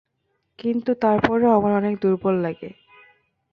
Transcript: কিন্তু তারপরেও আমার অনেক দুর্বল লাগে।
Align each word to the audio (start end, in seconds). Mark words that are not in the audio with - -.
কিন্তু 0.59 0.91
তারপরেও 1.01 1.51
আমার 1.51 1.71
অনেক 1.73 1.93
দুর্বল 2.01 2.35
লাগে। 2.41 2.69